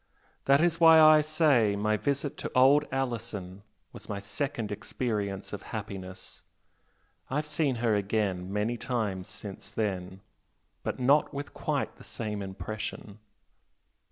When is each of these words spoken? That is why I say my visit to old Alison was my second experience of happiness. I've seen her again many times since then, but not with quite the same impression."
That 0.45 0.61
is 0.61 0.79
why 0.79 0.99
I 0.99 1.21
say 1.21 1.75
my 1.75 1.95
visit 1.95 2.35
to 2.37 2.51
old 2.55 2.85
Alison 2.91 3.61
was 3.93 4.09
my 4.09 4.17
second 4.17 4.71
experience 4.71 5.53
of 5.53 5.61
happiness. 5.77 6.41
I've 7.29 7.45
seen 7.45 7.75
her 7.75 7.93
again 7.95 8.51
many 8.51 8.77
times 8.77 9.27
since 9.27 9.69
then, 9.69 10.21
but 10.81 10.99
not 10.99 11.35
with 11.35 11.53
quite 11.53 11.97
the 11.97 12.03
same 12.03 12.41
impression." 12.41 13.19